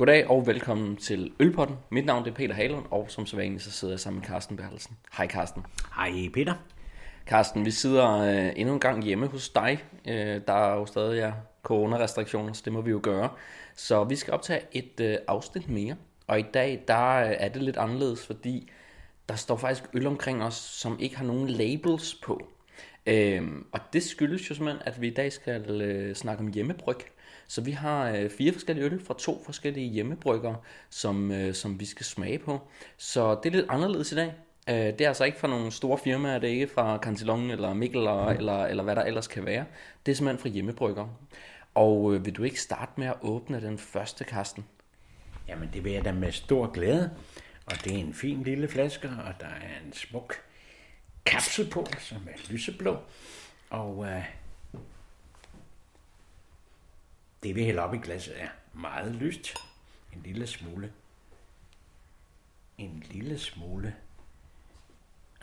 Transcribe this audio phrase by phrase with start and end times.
[0.00, 1.76] Goddag og velkommen til Ølpotten.
[1.90, 4.56] Mit navn er Peter Halund, og som så vanligt så sidder jeg sammen med Carsten
[4.56, 4.96] Bertelsen.
[5.16, 5.66] Hej Carsten.
[5.96, 6.54] Hej Peter.
[7.26, 9.84] Carsten, vi sidder øh, endnu en gang hjemme hos dig.
[10.08, 11.32] Øh, der er jo stadig ja,
[11.62, 13.28] coronarestriktioner, så det må vi jo gøre.
[13.74, 15.96] Så vi skal optage et øh, afsnit mere.
[16.26, 18.70] Og i dag, der er det lidt anderledes, fordi
[19.28, 22.48] der står faktisk øl omkring os, som ikke har nogen labels på.
[23.06, 26.98] Øhm, og det skyldes jo simpelthen, at vi i dag skal øh, snakke om hjemmebryg.
[27.50, 30.54] Så vi har øh, fire forskellige øl fra to forskellige hjemmebrygger,
[30.90, 32.60] som, øh, som vi skal smage på.
[32.96, 34.32] Så det er lidt anderledes i dag.
[34.68, 37.74] Øh, det er altså ikke fra nogle store firmaer, det er ikke fra Cantillon eller
[37.74, 39.64] Mikkel eller, eller, eller hvad der ellers kan være.
[40.06, 41.06] Det er simpelthen fra hjemmebrygger.
[41.74, 44.64] Og øh, vil du ikke starte med at åbne den første, Karsten?
[45.48, 47.10] Jamen det vil jeg da med stor glæde.
[47.66, 50.34] Og det er en fin lille flaske, og der er en smuk
[51.26, 52.96] kapsel på, som er lyseblå.
[53.70, 54.24] Og øh,
[57.42, 59.54] det vi hælder op i glasset er meget lyst.
[60.12, 60.92] En lille smule.
[62.78, 63.94] En lille smule.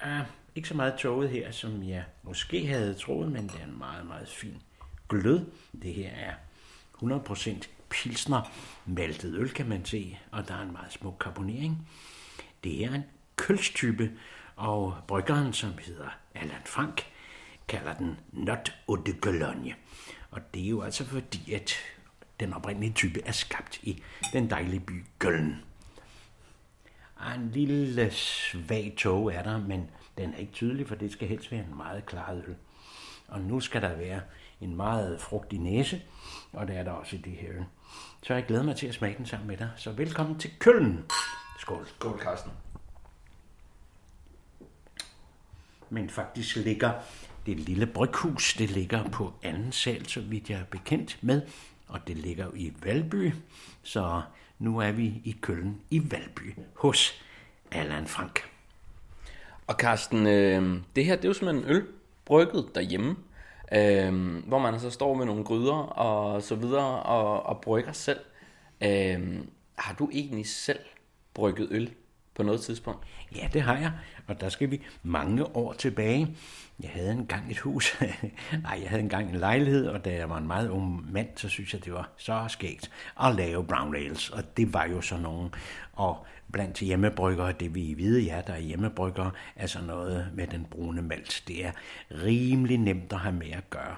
[0.02, 0.25] Ah,
[0.56, 4.06] ikke så meget tåget her, som jeg måske havde troet, men det er en meget,
[4.06, 4.62] meget fin
[5.09, 5.45] glød.
[5.81, 6.34] Det her er
[6.95, 8.52] 100% pilsner
[8.86, 11.90] maltet øl, kan man se, og der er en meget smuk karbonering.
[12.64, 13.03] Det er en
[13.36, 14.12] kølstype,
[14.56, 17.06] og bryggeren, som hedder Allan Frank,
[17.68, 19.75] kalder den Not Eau de Cologne.
[20.31, 21.73] Og det er jo altså fordi, at
[22.39, 24.03] den oprindelige type er skabt i
[24.34, 25.64] den dejlige by Køln.
[27.36, 31.52] En lille svag tog er der, men den er ikke tydelig, for det skal helst
[31.52, 32.56] være en meget klar øl.
[33.28, 34.22] Og nu skal der være
[34.61, 36.02] en meget frugtig næse,
[36.53, 37.66] og det er der også i det her øl.
[38.23, 39.69] Så jeg glæder mig til at smage den sammen med dig.
[39.75, 41.06] Så velkommen til Køln.
[41.59, 41.88] Skål.
[41.88, 42.52] Skål, Carsten.
[45.89, 46.94] Men faktisk ligger
[47.48, 51.42] det lille bryghus, det ligger på anden sal, så vidt jeg er bekendt med,
[51.88, 53.34] og det ligger i Valby,
[53.84, 54.22] så
[54.59, 57.22] nu er vi i Køln i Valby hos
[57.72, 58.40] Allan Frank.
[59.68, 61.88] Og Carsten, øh, det her det er jo simpelthen øl
[62.25, 63.16] brygget derhjemme,
[63.72, 68.19] øh, hvor man altså står med nogle gryder og så videre og, og brygger selv.
[68.81, 69.40] Øh,
[69.75, 70.79] har du egentlig selv
[71.34, 71.94] brygget øl
[72.38, 73.08] på noget tidspunkt?
[73.36, 73.92] Ja, det har jeg,
[74.28, 76.36] og der skal vi mange år tilbage.
[76.80, 77.98] Jeg havde engang et hus,
[78.64, 81.50] nej, jeg havde engang en lejlighed, og da jeg var en meget ung mand, så
[81.50, 82.92] synes jeg, det var så skægt
[83.24, 85.53] at lave brown ales, og det var jo sådan nogen.
[85.94, 91.02] Og blandt hjemmebryggere, det vi vide, ja, der er hjemmebryggere, altså noget med den brune
[91.02, 91.44] malt.
[91.47, 91.72] Det er
[92.12, 93.96] rimelig nemt at have med at gøre.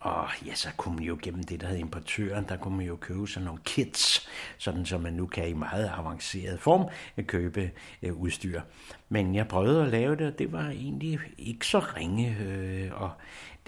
[0.00, 2.96] Og ja, så kunne man jo gennem det, der hedder importøren, der kunne man jo
[2.96, 4.28] købe sådan nogle kits,
[4.58, 7.70] sådan som man nu kan i meget avanceret form øh, købe
[8.02, 8.60] øh, udstyr.
[9.08, 13.10] Men jeg prøvede at lave det, og det var egentlig ikke så ringe, øh, og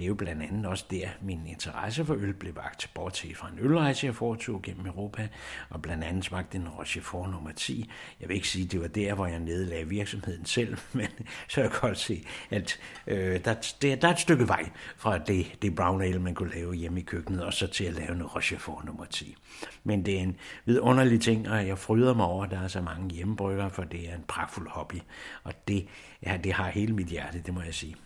[0.00, 3.49] det er jo blandt andet også der, min interesse for øl blev vagt, bortset fra
[3.49, 5.28] en ølrejse, jeg foretog gennem Europa,
[5.71, 7.91] og blandt andet smagte en Rochefort nummer 10.
[8.21, 11.06] Jeg vil ikke sige, at det var der, hvor jeg nedlagde virksomheden selv, men
[11.49, 15.19] så jeg kan godt se, at øh, der, der, der er et stykke vej fra
[15.19, 18.12] det, det brown ale, man kunne lave hjemme i køkkenet, og så til at lave
[18.12, 19.37] en Rochefort nummer 10.
[19.84, 22.81] Men det er en vidunderlig ting, og jeg fryder mig over, at der er så
[22.81, 25.00] mange hjemmebrygger, for det er en pragtfuld hobby,
[25.44, 25.88] og det,
[26.22, 27.97] ja, det har hele mit hjerte, det må jeg sige.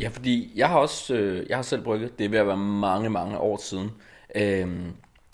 [0.00, 2.56] Ja, fordi jeg har også, øh, jeg har selv brygget, det er ved at være
[2.56, 3.90] mange, mange år siden,
[4.34, 4.68] øh,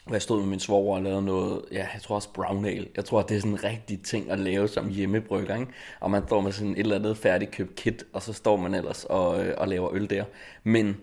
[0.04, 2.88] hvor jeg stod med min svoger og lavede noget, ja, jeg tror også brown ale.
[2.96, 5.72] Jeg tror, det er sådan en rigtig ting at lave som hjemmebrygger, ikke?
[6.00, 9.04] Og man står med sådan et eller andet færdigkøbt kit, og så står man ellers
[9.04, 10.24] og, øh, og laver øl der.
[10.64, 10.96] Men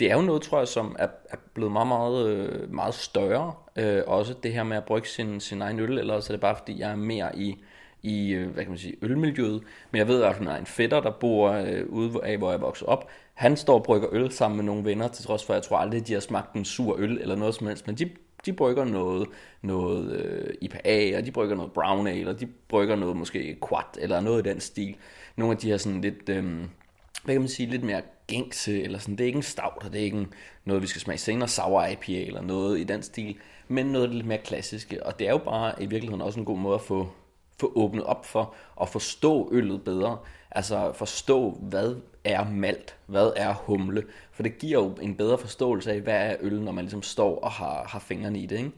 [0.00, 3.54] det er jo noget, tror jeg, som er, er blevet meget, meget, øh, meget større.
[3.76, 6.40] Øh, også det her med at brygge sin, sin egen øl, eller så er det
[6.40, 7.56] bare, fordi jeg er mere i
[8.02, 9.62] i øh, hvad kan man sige, ølmiljøet.
[9.90, 12.60] Men jeg ved, at der er en fætter, der bor øh, ude af, hvor jeg
[12.60, 13.08] voksede op.
[13.34, 15.76] Han står og brygger øl sammen med nogle venner, til trods for, at jeg tror
[15.76, 17.86] aldrig, de har smagt en sur øl eller noget som helst.
[17.86, 18.10] Men de,
[18.46, 19.28] de brygger noget,
[19.62, 23.98] noget øh, IPA, og de brygger noget brown ale, og de brygger noget måske quad,
[23.98, 24.96] eller noget i den stil.
[25.36, 26.44] Nogle af de her sådan lidt, øh,
[27.24, 29.92] hvad kan man sige, lidt mere gængse, eller sådan, det er ikke en stout, og
[29.92, 30.32] det er ikke en,
[30.64, 33.36] noget, vi skal smage senere, sour IPA, eller noget i den stil,
[33.68, 36.58] men noget lidt mere klassiske, og det er jo bare i virkeligheden også en god
[36.58, 37.08] måde at få
[37.60, 40.18] få åbnet op for at forstå øllet bedre.
[40.50, 44.04] Altså forstå, hvad er malt, hvad er humle.
[44.32, 47.38] For det giver jo en bedre forståelse af, hvad er øl, når man ligesom står
[47.40, 48.58] og har, har fingrene i det.
[48.58, 48.72] Ikke?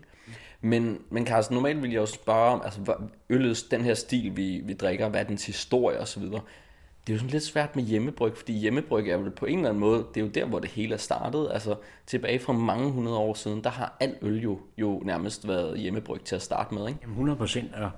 [0.60, 2.94] Men, men Carsten, normalt vil jeg jo spørge om, altså
[3.30, 6.22] øllets, den her stil, vi, vi drikker, hvad er dens historie osv.
[6.22, 9.68] Det er jo sådan lidt svært med hjemmebryg, fordi hjemmebryg er jo på en eller
[9.68, 11.48] anden måde, det er jo der, hvor det hele er startet.
[11.52, 11.76] Altså
[12.06, 16.24] tilbage fra mange hundrede år siden, der har alt øl jo, jo nærmest været hjemmebryg
[16.24, 16.88] til at starte med.
[16.88, 16.98] Ikke?
[17.02, 17.90] Jamen 100 procent, og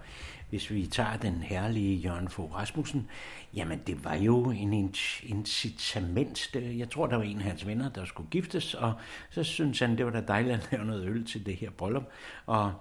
[0.53, 3.09] hvis vi tager den herlige Jørgen Fogh Rasmussen,
[3.55, 6.55] jamen det var jo en incitament.
[6.55, 8.93] Jeg tror, der var en af hans venner, der skulle giftes, og
[9.31, 12.05] så synes han, det var da dejligt at lave noget øl til det her bryllup.
[12.47, 12.73] Og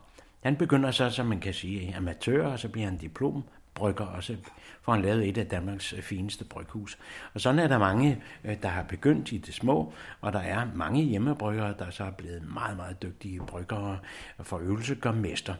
[0.41, 4.23] Han begynder så, som man kan sige, amatør, og så bliver han diplom brygger, og
[4.23, 4.35] så
[4.81, 6.97] får han lavet et af Danmarks øh, fineste bryghus.
[7.33, 10.67] Og sådan er der mange, øh, der har begyndt i det små, og der er
[10.75, 13.99] mange hjemmebryggere, der så er blevet meget, meget dygtige bryggere,
[14.39, 15.53] for øvelse gør mester.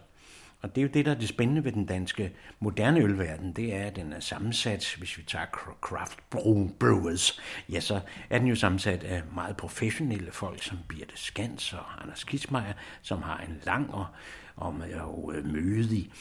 [0.61, 3.75] Og det er jo det, der er det spændende ved den danske moderne ølverden, det
[3.75, 5.45] er, at den er sammensat, hvis vi tager
[5.81, 6.19] craft
[6.79, 7.99] brewers, ja, så
[8.29, 13.21] er den jo sammensat af meget professionelle folk, som Birte Skans og Anders Kismeier, som
[13.21, 14.05] har en lang og
[14.57, 14.89] om at
[15.35, 16.11] øh, møde i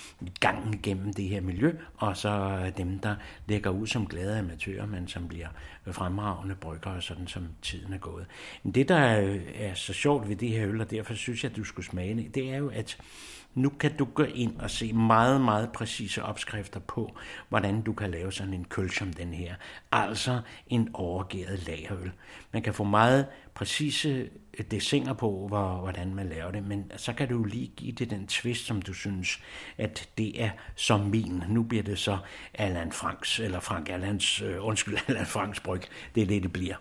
[0.40, 3.16] gangen gennem det her miljø, og så dem, der
[3.48, 5.48] lægger ud som glade amatører, men som bliver
[5.90, 8.26] fremragende bryggere, sådan som tiden er gået.
[8.62, 8.96] Men det, der
[9.54, 12.16] er så sjovt ved det her øl, og derfor synes jeg, at du skulle smage
[12.16, 12.98] det, det er jo, at
[13.54, 17.16] nu kan du gå ind og se meget, meget præcise opskrifter på,
[17.48, 19.54] hvordan du kan lave sådan en køl som den her.
[19.92, 22.12] Altså en overgæret lagerøl.
[22.52, 27.12] Man kan få meget præcise øh, dessinger på, hvor, hvordan man laver det, men så
[27.12, 29.40] kan du lige give det den twist, som du synes,
[29.78, 31.42] at det er som min.
[31.48, 32.18] Nu bliver det så
[32.54, 35.82] Allan Franks, eller Frank Allans, øh, undskyld, Allan Franks bryg.
[36.14, 36.76] Det er det, det bliver.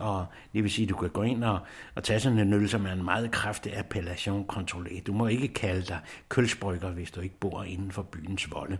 [0.00, 1.58] Og det vil sige, at du kan gå ind og,
[1.94, 5.06] og tage sådan en øl, som er en meget kraftig appellation kontrolleret.
[5.06, 8.78] Du må ikke kalde dig kølsbrygger, hvis du ikke bor inden for byens volde.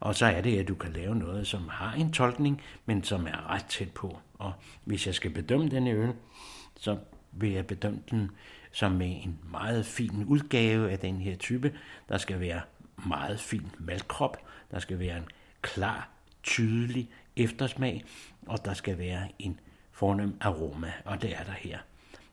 [0.00, 3.26] Og så er det, at du kan lave noget, som har en tolkning, men som
[3.26, 4.18] er ret tæt på.
[4.34, 4.52] Og
[4.84, 6.12] hvis jeg skal bedømme denne øl,
[6.76, 6.98] så
[7.32, 8.30] vil jeg bedømme den
[8.72, 11.78] som med en meget fin udgave af den her type.
[12.08, 12.60] Der skal være
[13.06, 14.36] meget fin malkrop,
[14.70, 15.28] der skal være en
[15.62, 16.08] klar,
[16.42, 18.04] tydelig eftersmag,
[18.46, 19.60] og der skal være en
[19.92, 21.78] fornem aroma, og det er der her.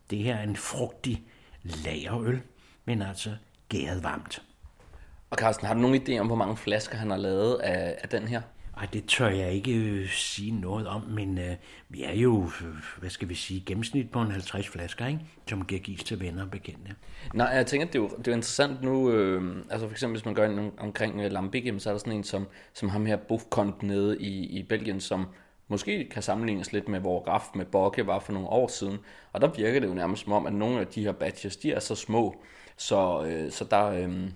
[0.09, 1.23] Det her er en frugtig
[1.63, 2.41] lagerøl,
[2.85, 3.35] men altså
[3.69, 4.41] gæret varmt.
[5.29, 8.09] Og Carsten, har du nogen idé om, hvor mange flasker han har lavet af, af
[8.09, 8.41] den her?
[8.77, 11.55] Ej, det tør jeg ikke øh, sige noget om, men øh,
[11.89, 15.19] vi er jo, øh, hvad skal vi sige, gennemsnit på en 50 flasker, ikke?
[15.49, 16.95] som giver gives til venner og bekendte.
[17.33, 20.19] Nej, jeg tænker, det er jo, det er jo interessant nu, øh, altså for eksempel
[20.19, 23.05] hvis man gør en omkring øh, Lambic, så er der sådan en som, som ham
[23.05, 25.25] her Buffkont nede i, i Belgien, som
[25.67, 28.97] måske kan sammenlignes lidt med, hvor Raf med Bokke var for nogle år siden.
[29.33, 31.71] Og der virker det jo nærmest som om, at nogle af de her batches, de
[31.71, 32.43] er så små,
[32.77, 34.29] så, øh, så der, øh,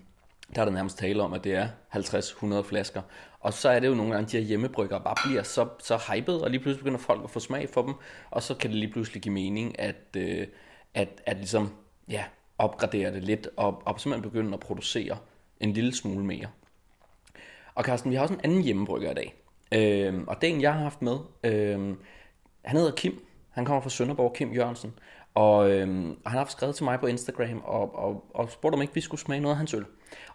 [0.56, 3.02] der er der nærmest tale om, at det er 50-100 flasker.
[3.40, 6.36] Og så er det jo nogle gange, de her hjemmebrygger bare bliver så, så hyped,
[6.36, 7.94] og lige pludselig begynder folk at få smag for dem,
[8.32, 10.48] og så kan det lige pludselig give mening, at, øh,
[10.94, 11.74] at, at ligesom,
[12.10, 12.24] ja,
[12.58, 15.18] opgradere det lidt, og, og simpelthen begynde at producere
[15.60, 16.48] en lille smule mere.
[17.76, 19.36] Og Carsten, vi har også en anden hjemmebrygger i dag.
[19.72, 21.18] Øh, og det er en, jeg har haft med.
[21.44, 21.96] Øh,
[22.66, 23.26] han hedder Kim.
[23.50, 24.94] Han kommer fra Sønderborg, Kim Jørgensen.
[25.38, 25.88] Og øh,
[26.26, 29.22] han har skrevet til mig på Instagram og, og, og spurgt, om ikke vi skulle
[29.22, 29.86] smage noget af hans øl.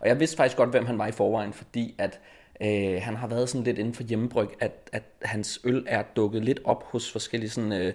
[0.00, 2.20] Og jeg vidste faktisk godt, hvem han var i forvejen, fordi at
[2.62, 6.44] øh, han har været sådan lidt inden for hjemmebryg, at, at hans øl er dukket
[6.44, 7.94] lidt op hos forskellige sådan, øh,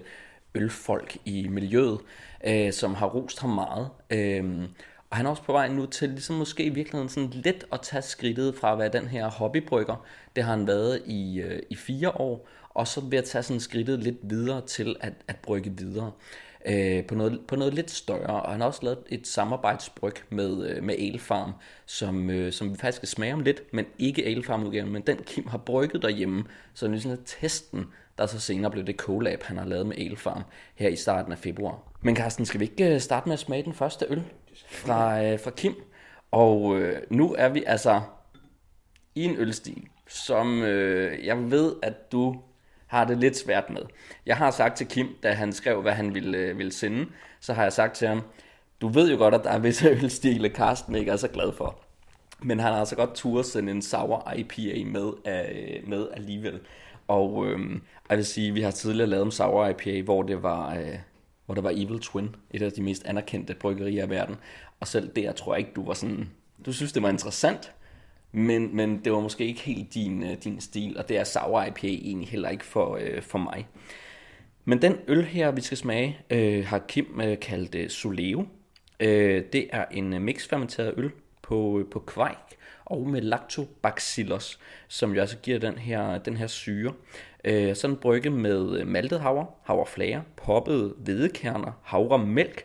[0.54, 1.98] ølfolk i miljøet,
[2.46, 3.88] øh, som har rost ham meget.
[4.10, 4.68] Øh,
[5.10, 7.80] og han er også på vej nu til ligesom måske i virkeligheden sådan lidt at
[7.82, 10.06] tage skridtet fra at være den her hobbybrygger.
[10.36, 13.60] Det har han været i, øh, i fire år, og så ved at tage sådan
[13.60, 16.12] skridtet lidt videre til at, at brygge videre
[16.68, 18.42] øh, på, noget, på noget lidt større.
[18.42, 21.52] Og han har også lavet et samarbejdsbryg med, øh, med Alefarm,
[21.86, 25.16] som, øh, som vi faktisk skal smage om lidt, men ikke Alefarm udgaven, men den
[25.16, 26.44] Kim har brygget derhjemme.
[26.74, 27.86] Så det er sådan testen,
[28.18, 30.42] der så senere blev det collab, han har lavet med Alefarm
[30.74, 31.78] her i starten af februar.
[32.02, 34.22] Men Carsten, skal vi ikke øh, starte med at smage den første øl
[34.68, 35.74] fra, øh, fra Kim?
[36.30, 38.00] Og øh, nu er vi altså
[39.14, 42.40] i en ølstil, som øh, jeg ved, at du
[42.88, 43.82] har det lidt svært med.
[44.26, 47.06] Jeg har sagt til Kim, da han skrev, hvad han ville, øh, ville sende,
[47.40, 48.22] så har jeg sagt til ham,
[48.80, 51.78] du ved jo godt, at der er visse ølstile, Karsten ikke er så glad for.
[52.42, 56.60] Men han har altså godt tur sende en sour IPA med, øh, med alligevel.
[57.08, 57.80] Og øh,
[58.10, 60.74] jeg vil sige, vi har tidligere lavet en sour IPA, hvor det var...
[60.74, 60.98] Øh,
[61.46, 64.36] hvor der var Evil Twin, et af de mest anerkendte bryggerier i verden.
[64.80, 66.30] Og selv der tror jeg ikke, du var sådan...
[66.66, 67.72] Du synes, det var interessant,
[68.32, 71.64] men, men det var måske ikke helt din, øh, din stil, og det er sour
[71.64, 73.66] IPA egentlig heller ikke for, øh, for mig.
[74.64, 78.46] Men den øl her, vi skal smage, øh, har Kim øh, kaldt øh, Soleo.
[79.00, 81.10] Øh, det er en øh, mixfermenteret øl
[81.42, 82.36] på, øh, på kvæg
[82.84, 84.58] og med lactobacillus,
[84.88, 86.92] som jo altså giver den her, den her syre.
[87.44, 92.64] Øh, sådan brygge med øh, maltet havre, havreflager, poppet hvedekerner, havremælk,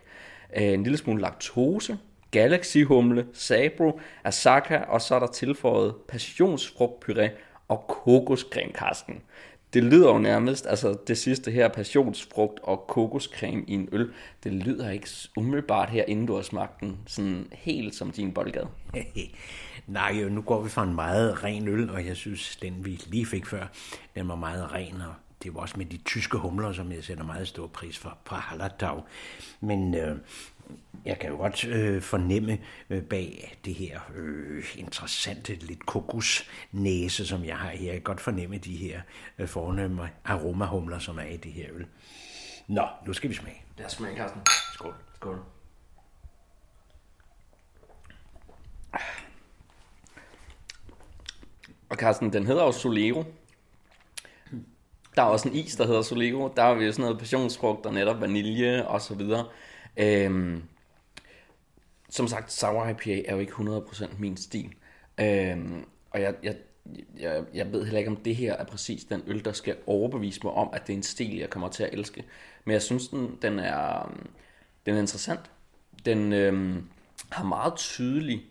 [0.58, 1.98] øh, en lille smule laktose,
[2.34, 7.30] Galaxy-humle, Sabro, Asaka, og så er der tilføjet passionsfrugtpuré
[7.68, 8.74] og kokoscreme,
[9.74, 14.12] Det lyder jo nærmest, altså det sidste her, passionsfrugt og kokoscreme i en øl,
[14.44, 18.68] det lyder ikke umiddelbart her, inden du har smagt den, sådan helt som din boldgade.
[19.88, 23.26] Nej, nu går vi fra en meget ren øl, og jeg synes, den vi lige
[23.26, 23.68] fik før,
[24.16, 25.14] den var meget ren, og
[25.44, 28.36] det var også med de tyske humler, som jeg sætter meget stor pris for, på
[28.36, 29.04] Hallertau.
[29.62, 30.18] Men øh,
[31.06, 32.58] jeg kan jo godt øh, fornemme
[32.90, 37.86] øh, bag det her øh, interessante, lidt kokosnæse, som jeg har her.
[37.86, 39.02] Jeg kan godt fornemme de her
[39.40, 41.86] øh, fornemme aromahumler, som er i det her øl.
[42.68, 43.64] Nå, nu skal vi smage.
[43.78, 44.42] Lad os smage, Carsten.
[44.74, 44.94] Skål.
[45.16, 45.40] Skål.
[51.90, 53.24] Og Carsten, den hedder jo Solero.
[55.16, 56.54] Der er også en is, der hedder Solero.
[56.56, 59.46] Der er jo sådan noget passionsfrugt og netop vanilje og så videre.
[59.98, 60.64] Øhm,
[62.10, 64.74] som sagt, Sour IPA er jo ikke 100% min stil.
[65.20, 66.56] Øhm, og jeg, jeg,
[67.20, 70.40] jeg, jeg ved heller ikke, om det her er præcis den øl, der skal overbevise
[70.44, 72.24] mig om, at det er en stil, jeg kommer til at elske.
[72.66, 74.12] Men jeg synes, den, den, er,
[74.86, 75.52] den er interessant.
[76.06, 76.90] Den øhm,
[77.30, 78.44] har meget tydelig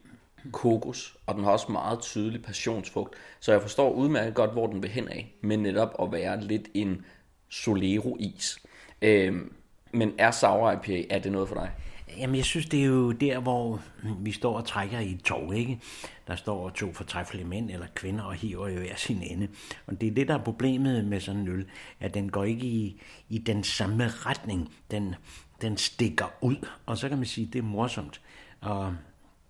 [0.53, 3.15] kokos, og den har også meget tydelig passionsfrugt.
[3.41, 6.69] Så jeg forstår udmærket godt, hvor den vil hen af, men netop at være lidt
[6.75, 7.05] en
[7.49, 8.59] Solero-is.
[9.03, 9.53] Øhm,
[9.93, 11.71] men er Sour IPA, er det noget for dig?
[12.19, 15.23] Jamen, jeg synes, det er jo der, hvor mm, vi står og trækker i et
[15.23, 15.81] tog, ikke?
[16.27, 19.49] Der står to fortræffelige mænd eller kvinder og hiver i hver sin ende.
[19.87, 21.67] Og det er det, der er problemet med sådan en øl,
[22.01, 24.75] at den går ikke i, i den samme retning.
[24.91, 25.15] Den,
[25.63, 28.21] den stikker ud, og så kan man sige, at det er morsomt.
[28.61, 28.95] Og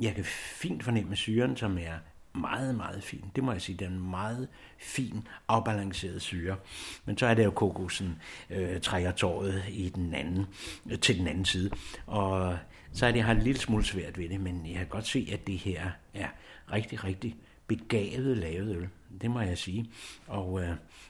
[0.01, 1.95] jeg kan fint fornemme syren, som er
[2.35, 3.25] meget, meget fin.
[3.37, 4.49] Det må jeg sige, den er meget
[4.79, 6.57] fin, afbalanceret syre.
[7.05, 10.47] Men så er det jo kokosen øh, trækker tåret i den anden,
[10.91, 11.71] øh, til den anden side.
[12.07, 12.59] Og
[12.93, 15.07] så er det, jeg har en lille smule svært ved det, men jeg kan godt
[15.07, 16.29] se, at det her er
[16.73, 17.37] rigtig, rigtig
[17.67, 18.89] begavet lavet øl.
[19.21, 19.91] Det må jeg sige.
[20.27, 20.69] Og øh,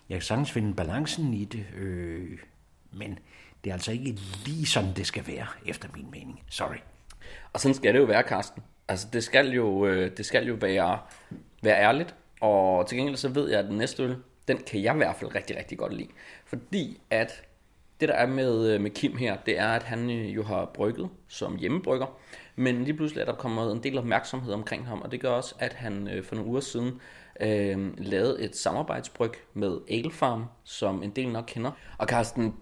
[0.08, 2.38] jeg kan sagtens finde balancen i det, øh,
[2.92, 3.18] men
[3.64, 6.42] det er altså ikke lige sådan, det skal være, efter min mening.
[6.50, 6.76] Sorry.
[7.52, 8.62] Og sådan skal det jo være, Karsten.
[8.88, 10.98] Altså, det skal jo, øh, det skal jo være,
[11.62, 14.16] være ærligt, og til gengæld så ved jeg, at den næste øl,
[14.48, 16.08] den kan jeg i hvert fald rigtig, rigtig godt lide.
[16.44, 17.42] Fordi at
[18.00, 20.70] det der er med, øh, med Kim her, det er, at han øh, jo har
[20.74, 22.06] brygget som hjemmebrygger,
[22.56, 25.54] men lige pludselig er der kommet en del opmærksomhed omkring ham, og det gør også,
[25.58, 27.00] at han øh, for nogle uger siden
[27.40, 31.70] øh, lavede et samarbejdsbryg med Ale Farm, som en del nok kender.
[31.98, 32.54] Og Carsten,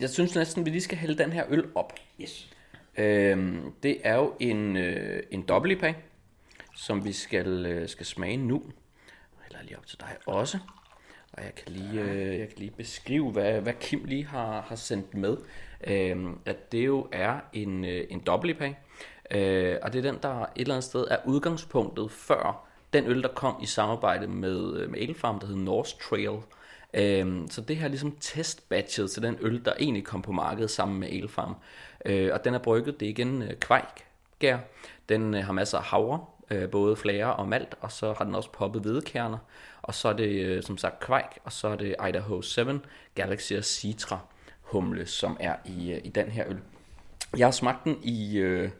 [0.00, 1.92] jeg synes næsten, vi lige skal hælde den her øl op.
[2.20, 2.55] Yes.
[2.98, 5.94] Øhm, det er jo en, øh, en dobbelt IPA,
[6.76, 8.62] som vi skal, øh, skal smage nu.
[9.46, 10.58] Eller lige op til dig også.
[11.32, 14.76] Og jeg kan lige, øh, jeg kan lige beskrive, hvad, hvad Kim lige har, har
[14.76, 15.36] sendt med.
[15.86, 18.74] Øhm, at det jo er en, øh, en dobbelt IPA.
[19.30, 23.22] Øh, og det er den, der et eller andet sted er udgangspunktet før den øl,
[23.22, 26.38] der kom i samarbejde med, øh, med Elfarm, der hedder North Trail.
[26.96, 30.70] Øhm, så det her er ligesom testbatchet til den øl, der egentlig kom på markedet
[30.70, 31.54] sammen med Elfarm.
[32.04, 34.58] Øh, og den er brygget, det er igen øh, kvækgær.
[35.08, 38.34] Den øh, har masser af havre, øh, både flager og malt, og så har den
[38.34, 39.38] også poppet hvedekerner.
[39.82, 42.62] Og så er det øh, som sagt kvæk, og så er det Idaho 7
[43.14, 44.18] Galaxy Citra
[44.60, 46.58] humle, som er i, øh, i den her øl.
[47.36, 48.70] Jeg har smagt den i, øh,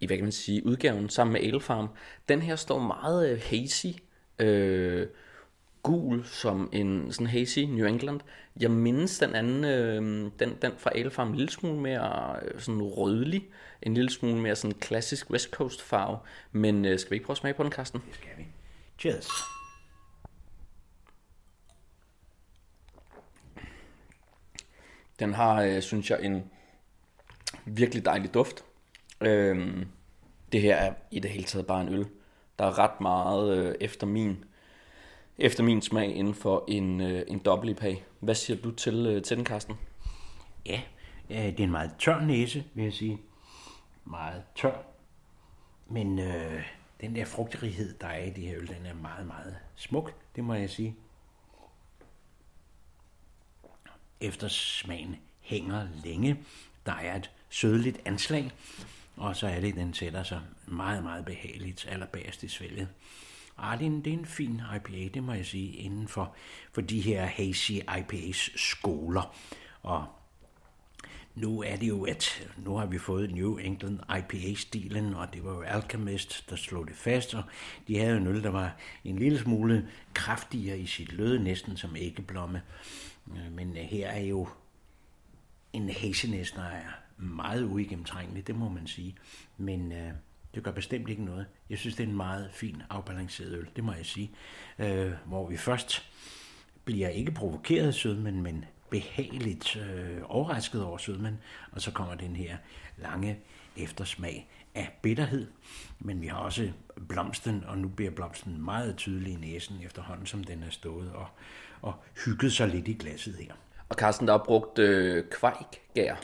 [0.00, 1.88] i hvad kan man sige, udgaven sammen med Elfarm.
[2.28, 3.86] Den her står meget øh, hazy,
[4.38, 5.06] øh,
[5.84, 8.20] gul som en sådan hazy New England.
[8.60, 12.60] Jeg mindes den anden, øh, den, den fra Ale Farm, en lille smule mere øh,
[12.60, 13.48] sådan rødlig,
[13.82, 16.18] en lille smule mere sådan klassisk West Coast farve.
[16.52, 18.00] Men øh, skal vi ikke prøve at smage på den, Karsten?
[18.08, 18.46] Det skal vi.
[18.98, 19.28] Cheers.
[25.18, 26.50] Den har, øh, synes jeg, en
[27.64, 28.64] virkelig dejlig duft.
[29.20, 29.86] Øh,
[30.52, 32.06] det her er i det hele taget bare en øl.
[32.58, 34.44] Der er ret meget øh, efter min
[35.38, 37.96] efter min smag inden for en, øh, en dobbelt IPA.
[38.20, 39.74] Hvad siger du til, øh, til den, Karsten?
[40.66, 40.80] Ja,
[41.30, 43.20] øh, det er en meget tør næse, vil jeg sige.
[44.04, 44.82] Meget tør.
[45.88, 46.62] Men øh,
[47.00, 50.44] den der frugterighed, der er i det her øl, den er meget, meget smuk, det
[50.44, 50.96] må jeg sige.
[54.20, 56.36] Efter smagen hænger længe.
[56.86, 58.50] Der er et sødligt anslag,
[59.16, 62.88] og så er det, den sætter sig meget, meget behageligt allerbærest i svælget.
[63.58, 66.34] Ah, det, er en, det er en fin IPA, det må jeg sige, inden for,
[66.72, 69.34] for de her hazy IPAs skoler.
[69.82, 70.06] Og
[71.34, 75.52] nu er det jo, at nu har vi fået New England IPA-stilen, og det var
[75.52, 77.42] jo Alchemist, der slog det fast, og
[77.88, 81.96] de havde en øl, der var en lille smule kraftigere i sit lød, næsten som
[81.96, 82.62] æggeblomme.
[83.36, 84.48] Øh, men her er jo
[85.72, 89.16] en haziness, der er meget uigennemtrængelig, det må man sige.
[89.56, 90.12] Men øh,
[90.54, 91.46] det gør bestemt ikke noget.
[91.70, 94.30] Jeg synes, det er en meget fin, afbalanceret øl, det må jeg sige.
[94.78, 96.10] Øh, hvor vi først
[96.84, 101.38] bliver ikke provokeret af sødmen, men behageligt øh, overrasket over sødmen,
[101.72, 102.56] og så kommer den her
[102.96, 103.38] lange
[103.76, 105.46] eftersmag af bitterhed.
[105.98, 106.70] Men vi har også
[107.08, 111.26] blomsten, og nu bliver blomsten meget tydelig i næsen efterhånden, som den er stået og,
[111.82, 111.94] og
[112.24, 113.52] hygget sig lidt i glasset her.
[113.88, 116.14] Og Carsten, der har brugt øh, kvajkgær.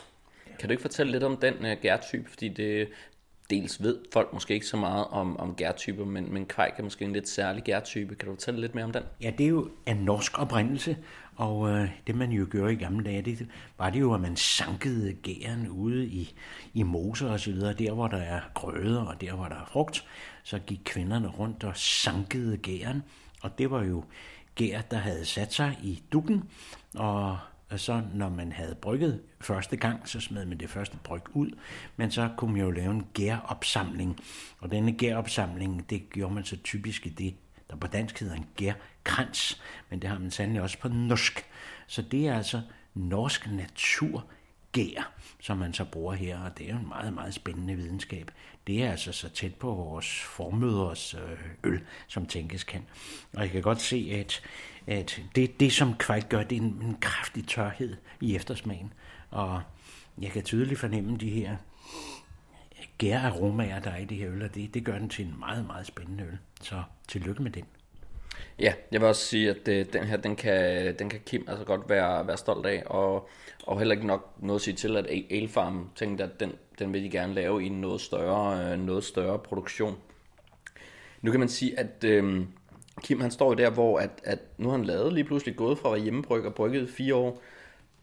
[0.59, 2.89] kan du ikke fortælle lidt om den øh, gærtype, fordi det
[3.51, 7.05] dels ved folk måske ikke så meget om, om gærtyper, men, men kvejk er måske
[7.05, 8.15] en lidt særlig gærtype.
[8.15, 9.03] Kan du fortælle lidt mere om den?
[9.21, 10.97] Ja, det er jo af norsk oprindelse,
[11.35, 14.35] og øh, det man jo gjorde i gamle dage, det var det jo, at man
[14.35, 16.35] sankede gæren ude i,
[16.73, 19.65] i moser og så videre, der hvor der er grøder og der hvor der er
[19.65, 20.05] frugt,
[20.43, 23.03] så gik kvinderne rundt og sankede gæren,
[23.41, 24.03] og det var jo
[24.55, 26.43] gær, der havde sat sig i dukken,
[26.95, 27.37] og
[27.79, 31.51] så når man havde brygget første gang, så smed man det første bryg ud,
[31.95, 34.19] men så kunne man jo lave en gæropsamling,
[34.59, 37.35] og denne gæropsamling, det gjorde man så typisk i det,
[37.69, 41.45] der på dansk hedder en gærkrans, men det har man sandelig også på norsk.
[41.87, 42.61] Så det er altså
[42.93, 44.25] norsk natur
[44.71, 48.31] gær, som man så bruger her, og det er jo en meget, meget spændende videnskab.
[48.67, 52.85] Det er altså så tæt på vores formøders øh, øl, som tænkes kan.
[53.33, 54.41] Og jeg kan godt se, at,
[54.87, 58.93] at det, det, som kvejt gør, det er en, en kraftig tørhed i eftersmagen.
[59.29, 59.61] Og
[60.21, 61.57] jeg kan tydeligt fornemme de her
[62.97, 65.67] gæraromaer, der er i det her øl, og det, det gør den til en meget,
[65.67, 66.37] meget spændende øl.
[66.61, 67.65] Så tillykke med den.
[68.59, 71.45] Ja, jeg vil også sige, at det, øh, den her, den kan, den kan Kim
[71.47, 73.29] altså godt være, være stolt af, og,
[73.63, 76.93] og heller ikke nok noget at sige til, at Ale Farm tænkte, at den, den
[76.93, 79.97] vil de gerne lave i en noget større, øh, noget større produktion.
[81.21, 82.45] Nu kan man sige, at øh,
[83.03, 85.89] Kim han står der, hvor at, at nu har han lavet lige pludselig gået fra
[85.89, 87.41] at være hjemmebryg og brygget fire år,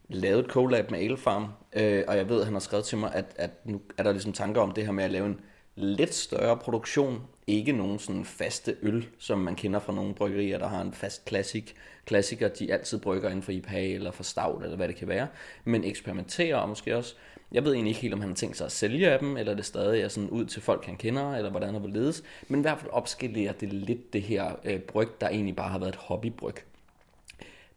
[0.09, 2.99] lavet et collab med Ale Farm, øh, og jeg ved, at han har skrevet til
[2.99, 5.41] mig, at, at nu er der ligesom tanker om det her med at lave en
[5.75, 7.23] lidt større produktion.
[7.49, 11.25] Ikke nogen sådan faste øl, som man kender fra nogle bryggerier, der har en fast
[11.25, 11.75] klassik.
[12.05, 15.27] Klassiker, de altid brygger inden for IPA eller for stout, eller hvad det kan være.
[15.65, 17.15] Men eksperimenterer og måske også,
[17.53, 19.55] jeg ved egentlig ikke helt, om han har tænkt sig at sælge af dem, eller
[19.55, 22.23] det stadig er sådan ud til folk, han kender, eller hvordan det vil ledes.
[22.49, 25.79] Men i hvert fald opskalerer det lidt det her øh, bryg, der egentlig bare har
[25.79, 26.55] været et hobbybryg.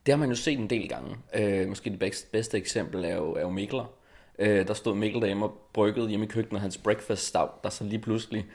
[0.05, 1.15] Det har man jo set en del gange.
[1.35, 3.85] Øh, måske det bedste, bedste eksempel er jo, er jo Mikler,
[4.39, 7.83] Øh, der stod Mikkel derhjemme og bryggede hjemme i køkkenet hans breakfast stout, der så
[7.83, 8.45] lige pludselig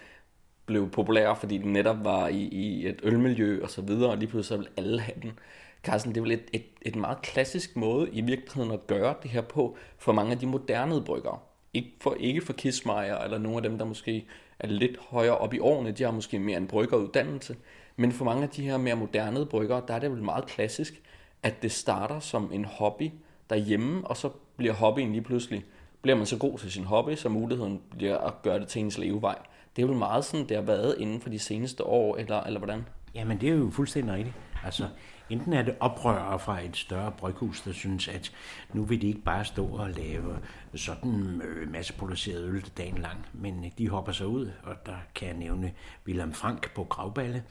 [0.66, 4.28] blev populær, fordi den netop var i, i et ølmiljø og så videre, og lige
[4.28, 5.38] pludselig så ville alle have den.
[5.82, 9.30] Carsten, det er vel et, et, et meget klassisk måde i virkeligheden at gøre det
[9.30, 11.38] her på for mange af de moderne bryggere.
[11.75, 14.26] Ikke for, ikke for Kismeier eller nogle af dem, der måske
[14.58, 17.56] er lidt højere op i årene, de har måske mere en bryggeruddannelse.
[17.97, 21.02] Men for mange af de her mere moderne bryggere, der er det vel meget klassisk,
[21.43, 23.10] at det starter som en hobby
[23.50, 25.64] derhjemme, og så bliver hobbyen lige pludselig
[26.02, 28.99] bliver man så god til sin hobby, så muligheden bliver at gøre det til ens
[28.99, 29.38] levevej.
[29.76, 32.58] Det er jo meget sådan, det har været inden for de seneste år, eller, eller
[32.58, 32.86] hvordan?
[33.15, 34.36] Jamen, det er jo fuldstændig rigtigt.
[34.65, 34.89] Altså,
[35.30, 38.32] enten er det oprørere fra et større bryghus, der synes, at
[38.73, 40.39] nu vil de ikke bare stå og lave
[40.75, 45.36] sådan øh, masseproduceret øl dagen lang, men de hopper sig ud, og der kan jeg
[45.36, 45.73] nævne
[46.06, 47.43] Wilhelm Frank på Gravballe,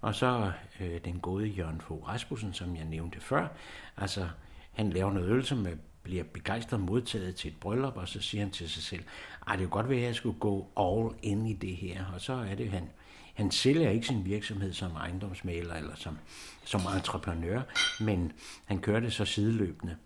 [0.00, 3.48] og så øh, den gode Jørgen Fogh Rasmussen, som jeg nævnte før.
[3.96, 4.28] Altså,
[4.72, 5.66] han laver noget øl, som
[6.02, 9.02] bliver begejstret modtaget til et bryllup, og så siger han til sig selv,
[9.50, 12.04] at det er godt være, at jeg skulle gå all in i det her.
[12.14, 12.88] Og så er det, han,
[13.34, 16.18] han sælger ikke sin virksomhed som ejendomsmaler eller som,
[16.64, 17.62] som entreprenør,
[18.00, 18.32] men
[18.64, 19.96] han kører det så sideløbende.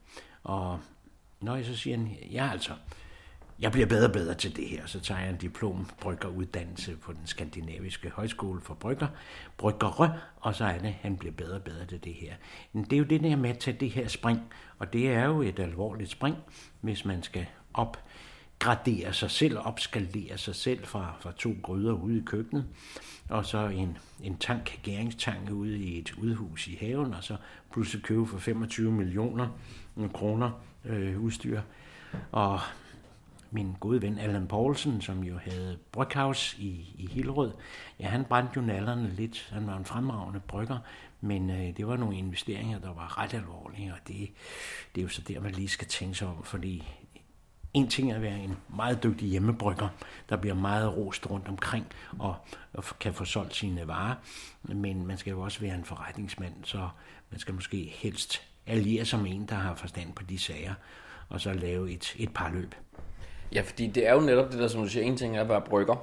[0.44, 0.80] Og
[1.40, 2.72] når jeg så siger han, ja altså,
[3.60, 4.86] jeg bliver bedre og bedre til det her.
[4.86, 9.06] Så tager jeg en diplom bryggeruddannelse på den skandinaviske højskole for brygger,
[9.56, 12.34] bryggere, og så er det, han bliver bedre og bedre til det her.
[12.72, 14.40] Men det er jo det der med at tage det her spring,
[14.78, 16.36] og det er jo et alvorligt spring,
[16.80, 18.07] hvis man skal op
[18.58, 22.64] gradere sig selv, opskalere sig selv fra, fra to gryder ude i køkkenet,
[23.28, 27.36] og så en, en tank, gæringstank ude i et udhus i haven, og så
[27.72, 29.48] pludselig købe for 25 millioner
[29.96, 30.50] øh, kroner
[30.84, 31.60] øh, udstyr.
[32.32, 32.60] Og
[33.50, 37.52] min gode ven Allan Poulsen, som jo havde Bryghaus i, i Hillerød,
[38.00, 39.50] ja, han brændte jo nallerne lidt.
[39.52, 40.78] Han var en fremragende brygger,
[41.20, 44.30] men øh, det var nogle investeringer, der var ret alvorlige, og det,
[44.94, 46.88] det er jo så der, man lige skal tænke sig om, fordi
[47.74, 49.88] en ting er at være en meget dygtig hjemmebrygger,
[50.28, 51.86] der bliver meget rost rundt omkring
[52.18, 52.34] og,
[52.72, 54.14] og kan få solgt sine varer,
[54.62, 56.88] men man skal jo også være en forretningsmand, så
[57.30, 60.74] man skal måske helst alliere sig med en, der har forstand på de sager,
[61.28, 62.74] og så lave et, et par løb.
[63.52, 65.48] Ja, fordi det er jo netop det der, som du siger, en ting er at
[65.48, 65.96] være brygger,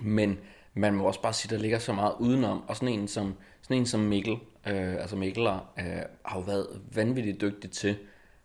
[0.00, 0.38] men
[0.74, 3.34] man må også bare sige, at der ligger så meget udenom, og sådan en som,
[3.62, 4.32] sådan en som Mikkel,
[4.66, 5.84] øh, altså Mikkel øh,
[6.24, 7.96] har jo været vanvittigt dygtig til.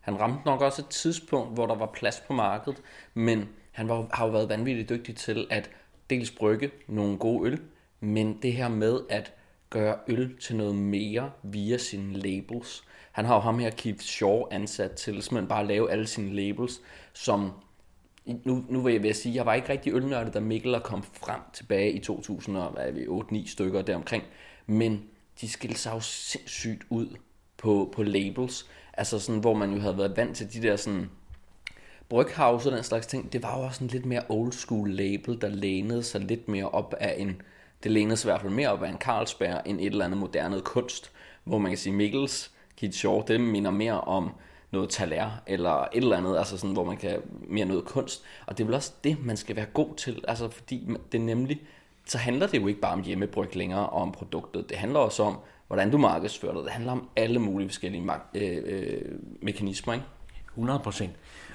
[0.05, 2.81] Han ramte nok også et tidspunkt, hvor der var plads på markedet,
[3.13, 5.69] men han var, har jo været vanvittigt dygtig til at
[6.09, 7.59] dels brygge nogle gode øl,
[7.99, 9.33] men det her med at
[9.69, 12.83] gøre øl til noget mere via sine labels.
[13.11, 16.35] Han har jo ham her Keith Shaw ansat til simpelthen bare at lave alle sine
[16.35, 16.81] labels,
[17.13, 17.51] som
[18.25, 21.39] nu, nu vil jeg ved sige, jeg var ikke rigtig ølnørdet, da Mikkel kom frem
[21.53, 24.23] tilbage i 2008-9 stykker deromkring,
[24.65, 25.03] men
[25.41, 27.07] de skilte sig jo sindssygt ud
[27.57, 31.09] på, på labels, altså sådan, hvor man jo havde været vant til de der sådan
[32.09, 35.41] Bryghouse og den slags ting, det var jo også en lidt mere old school label,
[35.41, 37.41] der lænede sig lidt mere op af en,
[37.83, 40.19] det lænede sig i hvert fald mere op af en Carlsberg, end et eller andet
[40.19, 41.11] moderne kunst,
[41.43, 44.31] hvor man kan sige Mikkels, Kit Shaw, det minder mere om
[44.71, 48.23] noget taler eller et eller andet, altså sådan, hvor man kan mere noget kunst.
[48.45, 51.61] Og det er vel også det, man skal være god til, altså fordi det nemlig,
[52.05, 54.69] så handler det jo ikke bare om hjemmebryg længere og om produktet.
[54.69, 56.63] Det handler også om, hvordan du markedsfører det.
[56.63, 59.01] Det handler om alle mulige forskellige øh, øh,
[59.41, 60.05] mekanismer, ikke?
[60.47, 61.11] 100 procent.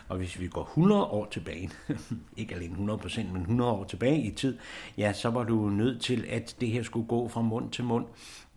[0.08, 1.70] Og hvis vi går 100 år tilbage,
[2.36, 4.58] ikke alene 100 procent, men 100 år tilbage i tid,
[4.98, 8.06] ja, så var du nødt til, at det her skulle gå fra mund til mund.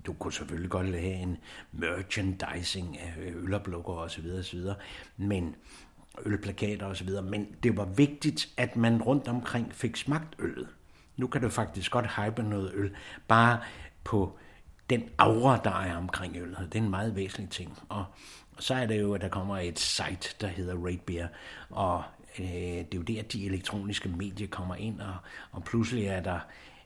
[0.06, 1.38] Du kunne selvfølgelig godt have en
[1.72, 4.26] merchandising af øloplukker osv.
[4.40, 4.60] osv.
[5.18, 5.56] Men
[6.26, 7.10] ølplakater osv.
[7.24, 10.68] Men det var vigtigt, at man rundt omkring fik smagt øllet.
[11.18, 12.92] Nu kan du faktisk godt hype noget øl,
[13.28, 13.60] bare
[14.04, 14.38] på
[14.98, 16.68] den aura, der er omkring øllet.
[16.74, 17.80] Det er en meget væsentlig ting.
[17.90, 18.06] Og
[18.60, 21.28] så er det jo, at der kommer et site, der hedder Rate Beer,
[21.70, 22.04] og
[22.40, 25.16] øh, det er jo der, de elektroniske medier kommer ind, og,
[25.52, 26.40] og pludselig er der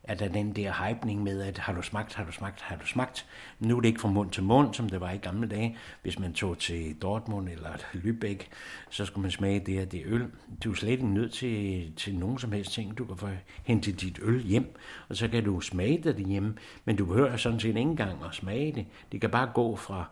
[0.08, 2.86] er der den der hypning med, at har du smagt, har du smagt, har du
[2.86, 3.26] smagt.
[3.60, 5.78] Nu er det ikke fra mund til mund, som det var i gamle dage.
[6.02, 8.46] Hvis man tog til Dortmund eller Lübeck,
[8.90, 10.26] så skulle man smage det her det øl.
[10.64, 12.98] Du er slet ikke nødt til, til nogen som helst ting.
[12.98, 13.30] Du kan få
[13.64, 14.76] hente dit øl hjem,
[15.10, 16.56] og så kan du smage det hjemme.
[16.86, 18.86] Men du behøver sådan set ikke engang at smage det.
[19.12, 20.06] Det kan bare gå fra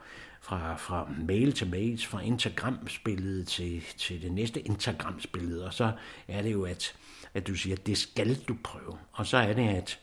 [0.46, 5.92] fra, fra mail til mails, fra Instagram-billede til, til det næste Instagram-billede, og så
[6.28, 6.96] er det jo, at,
[7.36, 8.98] at du siger, at det skal du prøve.
[9.12, 10.00] Og så er det, at,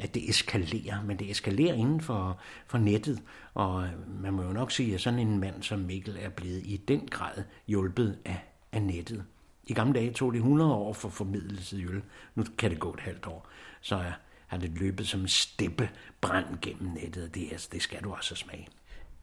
[0.00, 3.22] at det eskalerer, men det eskalerer inden for, for nettet,
[3.54, 6.62] og øh, man må jo nok sige, at sådan en mand som Mikkel er blevet
[6.64, 8.40] i den grad hjulpet af,
[8.72, 9.24] af nettet.
[9.64, 12.02] I gamle dage tog det 100 år for formidlelse i øl.
[12.34, 13.48] Nu kan det gå et halvt år.
[13.80, 14.12] Så
[14.46, 17.34] har det løbet som en steppebrand gennem nettet.
[17.34, 18.68] Det, det skal du også smage.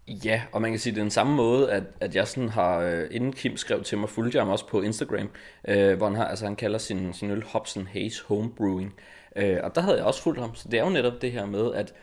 [0.08, 2.80] Ja, og man kan sige, det er den samme måde, at, at jeg sådan har,
[2.80, 5.30] øh, inden Kim skrev til mig, fulgte jeg ham også på Instagram,
[5.68, 8.94] øh, hvor han, har, altså han kalder sin, sin øl Hobson Hayes Homebrewing.
[9.36, 11.46] Øh, og der havde jeg også fulgt ham, så det er jo netop det her
[11.46, 11.94] med, at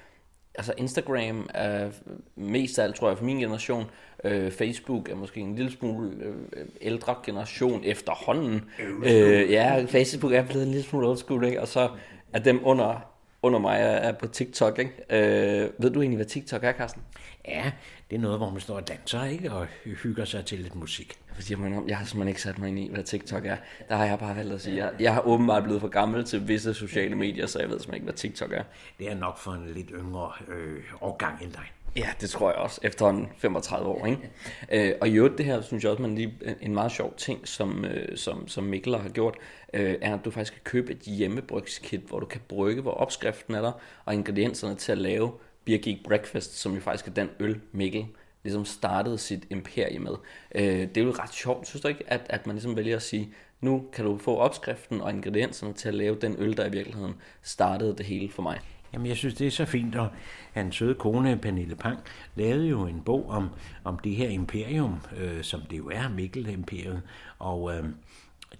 [0.55, 1.91] altså Instagram er
[2.37, 3.85] mest af alt, tror jeg, for min generation.
[4.25, 8.65] Øh, Facebook er måske en lille smule øh, ældre generation efterhånden.
[9.05, 11.61] Øh, ja, Facebook er blevet en lille smule old school, ikke?
[11.61, 11.89] Og så
[12.33, 13.12] er dem under
[13.43, 14.79] under mig er på TikTok.
[14.79, 14.93] Ikke?
[15.11, 17.03] Øh, ved du egentlig, hvad TikTok er, Carsten?
[17.49, 17.73] Ja,
[18.11, 19.53] det er noget, hvor man står og danser ikke?
[19.53, 21.19] og hygger sig til lidt musik.
[21.51, 23.57] Jeg, mig jeg har simpelthen ikke sat mig ind i, hvad TikTok er.
[23.89, 26.49] Der har jeg bare valgt at sige, jeg, jeg har åbenbart blevet for gammel til
[26.49, 28.63] visse sociale medier, så jeg ved simpelthen ikke, hvad TikTok er.
[28.99, 31.73] Det er nok for en lidt yngre øh, årgang end dig.
[31.97, 34.07] Ja, det tror jeg også, efter en 35 år.
[34.07, 34.31] Ikke?
[34.73, 37.49] øh, og i øvrigt, det her synes jeg også, man lige en meget sjov ting,
[37.49, 39.37] som, øh, som, som Mikkel har gjort,
[39.75, 43.55] øh, er, at du faktisk kan købe et hjemmebrygskit, hvor du kan brygge, hvor opskriften
[43.55, 43.73] er der,
[44.05, 45.33] og ingredienserne til at lave
[45.65, 48.07] Beer Geek Breakfast, som jo faktisk er den øl, Mikkel
[48.45, 50.15] ligesom startede sit imperie med.
[50.55, 53.03] Øh, det er jo ret sjovt, synes du ikke, at, at man ligesom vælger at
[53.03, 56.71] sige, nu kan du få opskriften og ingredienserne til at lave den øl, der i
[56.71, 58.61] virkeligheden startede det hele for mig.
[58.93, 60.09] Jamen, jeg synes, det er så fint, og
[60.53, 61.99] hans søde kone, Pernille Pang,
[62.35, 63.49] lavede jo en bog om,
[63.85, 67.03] om det her imperium, øh, som det jo er, Mikkel-imperiet,
[67.39, 67.85] og øh,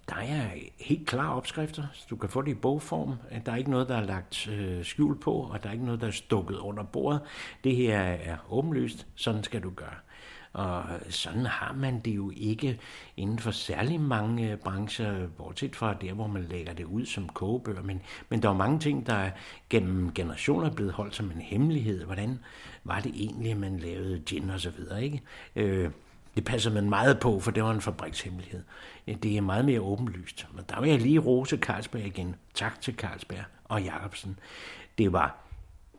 [0.09, 0.47] der er
[0.79, 1.83] helt klare opskrifter.
[2.09, 3.13] Du kan få det i bogform.
[3.45, 6.01] Der er ikke noget, der er lagt øh, skjul på, og der er ikke noget,
[6.01, 7.21] der er stukket under bordet.
[7.63, 9.07] Det her er åbenlyst.
[9.15, 9.95] Sådan skal du gøre.
[10.53, 12.79] Og sådan har man det jo ikke
[13.17, 17.29] inden for særlig mange øh, brancher, bortset fra der, hvor man lægger det ud som
[17.29, 17.81] kogebøger.
[17.81, 19.29] Men, men der er mange ting, der
[19.69, 22.05] gennem generationer er blevet holdt som en hemmelighed.
[22.05, 22.39] Hvordan
[22.83, 25.21] var det egentlig, at man lavede gin og så videre, ikke?
[25.55, 25.91] Øh,
[26.35, 28.63] det passer man meget på, for det var en fabrikshemmelighed.
[29.07, 30.47] Det er meget mere åbenlyst.
[30.53, 32.35] Men der vil jeg lige rose Carlsberg igen.
[32.53, 34.39] Tak til Carlsberg og Jacobsen.
[34.97, 35.37] Det var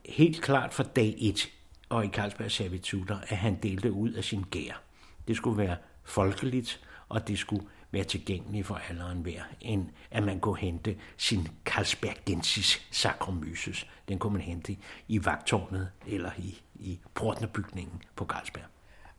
[0.09, 1.51] helt klart fra dag et,
[1.95, 4.83] og i Carlsberg servitutter, at han delte ud af sin gær.
[5.29, 10.23] Det skulle være folkeligt, og det skulle være tilgængeligt for alle en hver, end at
[10.23, 13.87] man kunne hente sin Carlsbergensis Saccharomyces.
[14.09, 14.77] Den kunne man hente
[15.09, 18.65] i vagtårnet eller i, i portnerbygningen på Carlsberg.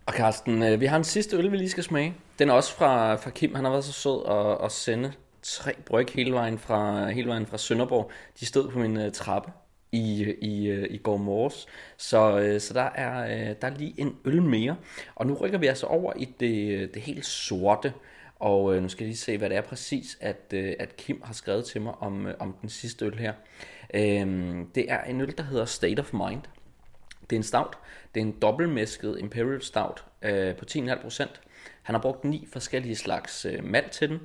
[0.06, 2.14] Og Carsten, øh, vi har en sidste øl, vi lige skal smage.
[2.40, 3.56] Den er også fra, fra Kim.
[3.56, 7.46] Han har været så sød at, at sende tre bryg hele vejen fra, hele vejen
[7.46, 8.12] fra Sønderborg.
[8.40, 9.52] De stod på min uh, trappe
[9.96, 11.68] i, i, øh, i går morges.
[11.98, 14.76] Så, øh, så der, er, øh, der er lige en øl mere.
[15.16, 17.94] Og nu rykker vi altså over i det, det helt sorte.
[18.40, 21.66] Og nu skal jeg lige se, hvad det er præcis, at, at Kim har skrevet
[21.66, 23.34] til mig om, om den sidste øl her.
[23.94, 26.42] Øhm, det er en øl, der hedder State of Mind.
[27.30, 27.78] Det er en stout.
[28.16, 31.28] Det er en dobbeltmæsket Imperial Stout øh, på 10,5%.
[31.84, 34.20] Han har brugt ni forskellige slags øh, malt til den.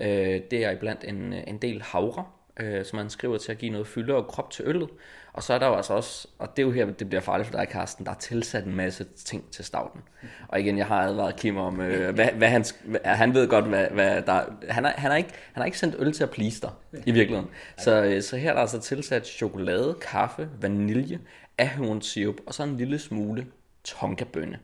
[0.00, 2.24] Øh, det er iblandt en, en del havre,
[2.58, 4.88] øh, som han skriver til at give noget fylde og krop til øllet.
[5.32, 7.48] Og så er der jo altså også, og det er jo her, det bliver farligt
[7.48, 10.00] for dig, Carsten, der er tilsat en masse ting til stavten.
[10.48, 12.64] Og igen, jeg har advaret Kim om, øh, hvad, hvad han,
[13.04, 15.96] han ved godt, hvad, hvad der han har, han, har ikke, han har ikke sendt
[15.98, 16.70] øl til at please dig,
[17.06, 17.50] i virkeligheden.
[17.78, 21.18] Så, øh, så her er der altså tilsat chokolade, kaffe, vanilje,
[21.58, 23.46] ahornsirup og så en lille smule
[23.84, 24.58] tonkabønne.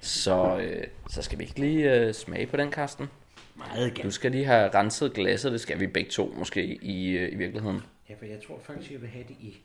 [0.00, 3.08] Så, øh, så skal vi ikke lige øh, smage på den, Karsten?
[3.54, 4.08] Meget gerne.
[4.08, 7.34] Du skal lige have renset glasset, det skal vi begge to måske i, øh, i
[7.34, 7.82] virkeligheden.
[8.08, 9.56] Ja, for jeg tror faktisk, jeg vil have det i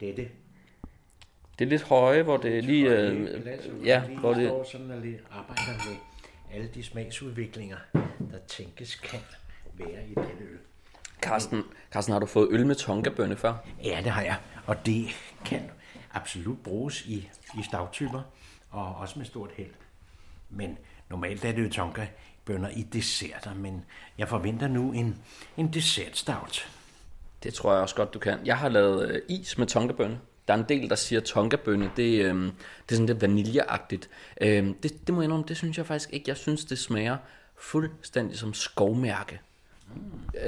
[0.00, 0.28] dette.
[1.58, 2.88] Det er lidt høje, hvor det lige...
[2.88, 5.96] høje Øh, glas, ja, lige hvor det, står sådan og lidt arbejder med
[6.52, 7.76] alle de smagsudviklinger,
[8.30, 9.20] der tænkes kan
[9.74, 10.58] være i dette øl.
[11.22, 13.54] Karsten, Karsten, har du fået øl med tonkabønne før?
[13.84, 15.06] Ja, det har jeg, og det
[15.44, 15.70] kan
[16.12, 18.22] absolut bruges i, i stavtyper,
[18.70, 19.70] og også med stort held.
[20.50, 20.78] Men
[21.10, 21.70] normalt er det jo
[22.44, 23.84] bønder i desserter, men
[24.18, 25.16] jeg forventer nu en,
[25.56, 26.68] en dessertstavt.
[27.42, 28.38] Det tror jeg også godt, du kan.
[28.44, 30.18] Jeg har lavet øh, is med tonkabønne.
[30.48, 31.90] Der er en del, der siger tonkabønne.
[31.96, 32.52] Det, øh, det
[32.90, 34.10] er sådan lidt vaniljeagtigt.
[34.40, 36.28] Øh, det, det må jeg indrømme, det synes jeg faktisk ikke.
[36.28, 37.16] Jeg synes, det smager
[37.56, 39.40] fuldstændig som skovmærke.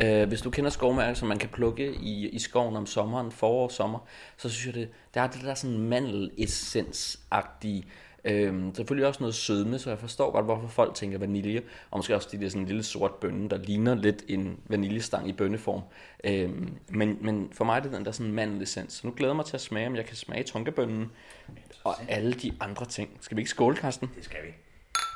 [0.03, 3.65] Øh, hvis du kender skovmærke, som man kan plukke i, i skoven om sommeren, forår
[3.65, 3.99] og sommer,
[4.37, 7.83] så synes jeg, det, der er det der sådan mandelessens-agtige,
[8.25, 12.15] Øhm, selvfølgelig også noget sødme, så jeg forstår godt, hvorfor folk tænker vanilje, og måske
[12.15, 15.33] også, fordi det er sådan en lille sort bønne, der ligner lidt en vaniljestang i
[15.33, 15.83] bønneform.
[16.25, 18.93] Øhm, men, men for mig er det den der sådan mandelessens.
[18.93, 21.11] Så nu glæder jeg mig til at smage, om jeg kan smage tonkabønnen
[21.85, 23.19] og alle de andre ting.
[23.21, 24.11] Skal vi ikke skåle, Karsten?
[24.17, 24.53] Det skal vi.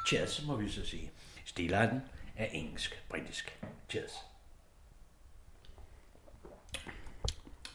[0.08, 1.10] Cheers, må vi så sige.
[1.44, 2.00] Stilarten
[2.36, 3.58] er engelsk-britisk.
[3.90, 4.12] Cheers.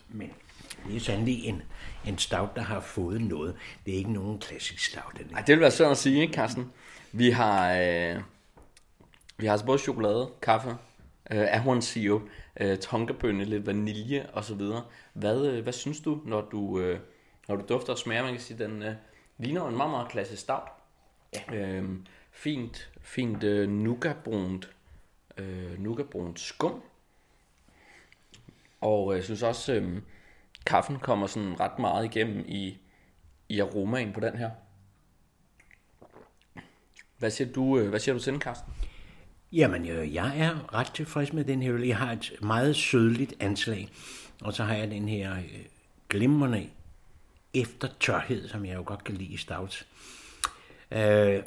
[0.09, 0.31] Men
[0.87, 1.61] det er sandelig en,
[2.07, 3.55] en stout, der har fået noget.
[3.85, 5.17] Det er ikke nogen klassisk stout.
[5.17, 6.71] Den Ej, det vil være sådan at sige, ikke, Carsten?
[7.11, 8.21] Vi har, øh,
[9.37, 10.69] vi har altså både chokolade, kaffe,
[11.31, 12.21] øh, ahornsirup,
[12.59, 14.83] øh, tonkabønne, lidt vanilje og så videre.
[15.13, 16.99] Hvad, øh, hvad synes du, når du, øh,
[17.47, 18.23] når du dufter og smager?
[18.23, 18.93] Man kan sige, den øh,
[19.37, 20.63] ligner en meget, meget klassisk stout.
[21.51, 21.55] Ja.
[21.55, 21.89] Øh,
[22.31, 24.69] fint, fint øh, nougatbrunt,
[25.37, 26.81] øh, nougatbrunt skum.
[28.81, 30.01] Og øh, jeg synes også, øh,
[30.65, 32.77] kaffen kommer sådan ret meget igennem i,
[33.49, 34.49] i aromaen på den her.
[37.17, 38.73] Hvad siger du, øh, hvad siger du til den, Carsten?
[39.51, 41.87] Jamen, øh, jeg er ret tilfreds med den her øl.
[41.87, 43.89] Jeg har et meget sødligt anslag,
[44.41, 45.65] og så har jeg den her øh,
[46.09, 46.69] glimrende
[47.53, 49.87] eftertørhed, som jeg jo godt kan lide i stouts.
[50.91, 51.43] Øh,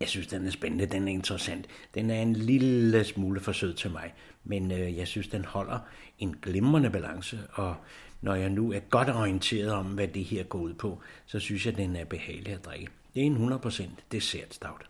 [0.00, 1.66] jeg synes, den er spændende, den er interessant.
[1.94, 5.78] Den er en lille smule for sød til mig, men øh, jeg synes, den holder
[6.18, 7.76] en glimrende balance, og
[8.24, 11.66] når jeg nu er godt orienteret om, hvad det her går ud på, så synes
[11.66, 12.88] jeg, den er behagelig at drikke.
[13.14, 13.82] Det er en 100%
[14.12, 14.86] dessert stout.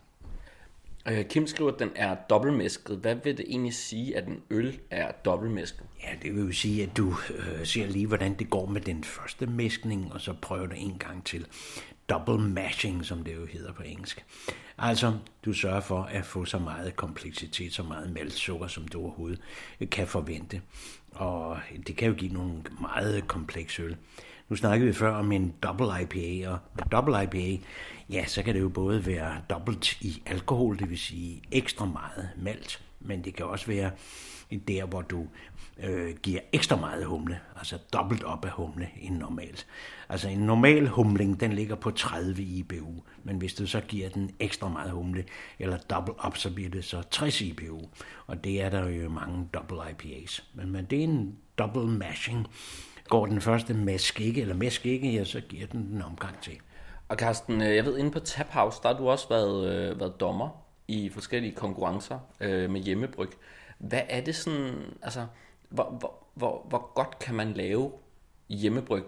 [1.08, 2.96] Øh, Kim skriver, at den er dobbeltmæsket.
[2.96, 5.84] Hvad vil det egentlig sige, at en øl er dobbeltmæsket?
[6.02, 9.04] Ja, det vil jo sige, at du øh, ser lige, hvordan det går med den
[9.04, 11.46] første mæskning, og så prøver du en gang til.
[12.08, 14.24] Double mashing, som det jo hedder på engelsk.
[14.78, 19.40] Altså, du sørger for at få så meget kompleksitet, så meget maltsukker, som du overhovedet
[19.90, 20.60] kan forvente.
[21.14, 23.96] Og det kan jo give nogle meget komplekse øl.
[24.48, 27.62] Nu snakkede vi før om en double IPA, og med double IPA,
[28.10, 32.30] ja, så kan det jo både være dobbelt i alkohol, det vil sige ekstra meget
[32.36, 33.90] malt, men det kan også være
[34.56, 35.26] der, hvor du
[35.82, 39.66] øh, giver ekstra meget humle, altså dobbelt op af humle end normalt.
[40.08, 44.30] Altså en normal humling, den ligger på 30 IBU, men hvis du så giver den
[44.40, 45.24] ekstra meget humle,
[45.58, 47.80] eller dobbelt op, så bliver det så 60 IBU,
[48.26, 50.44] og det er der jo mange double IPAs.
[50.54, 52.46] Men, men det er en double mashing.
[53.08, 56.58] Går den første mæsk ikke, eller mæsk ikke, ja, så giver den den omgang til.
[57.08, 60.00] Og Carsten, øh, jeg ved, inde på Tap House, der har du også været, øh,
[60.00, 60.48] været dommer
[60.88, 63.30] i forskellige konkurrencer øh, med hjemmebryg.
[63.78, 65.26] Hvad er det sådan, altså,
[65.68, 67.92] hvor, hvor, hvor, hvor godt kan man lave
[68.48, 69.04] hjemmebryg?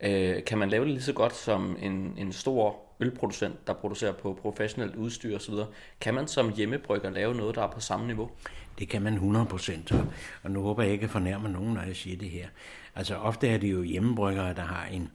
[0.00, 4.12] Øh, kan man lave det lige så godt som en, en stor ølproducent, der producerer
[4.12, 5.54] på professionelt udstyr osv.?
[6.00, 8.30] Kan man som hjemmebrygger lave noget, der er på samme niveau?
[8.78, 9.94] Det kan man 100%,
[10.42, 12.48] og nu håber jeg ikke at fornærme nogen, når jeg siger det her.
[12.94, 15.10] Altså ofte er det jo hjemmebryggere, der har en,